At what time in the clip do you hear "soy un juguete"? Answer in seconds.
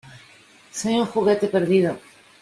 0.71-1.45